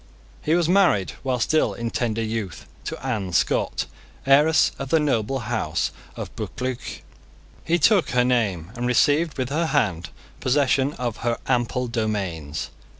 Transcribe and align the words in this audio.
He 0.41 0.55
was 0.55 0.67
married, 0.67 1.11
while 1.21 1.39
still 1.39 1.75
in 1.75 1.91
tender 1.91 2.23
youth, 2.23 2.65
to 2.85 2.97
Anne 3.05 3.33
Scott, 3.33 3.85
heiress 4.25 4.71
of 4.79 4.89
the 4.89 4.99
noble 4.99 5.37
house 5.41 5.91
of 6.15 6.35
Buccleuch. 6.35 7.03
He 7.63 7.77
took 7.77 8.09
her 8.09 8.23
name, 8.25 8.71
and 8.75 8.87
received 8.87 9.37
with 9.37 9.49
her 9.49 9.67
hand 9.67 10.09
possession 10.39 10.93
of 10.93 11.17
her 11.17 11.37
ample 11.45 11.85
domains. 11.87 12.71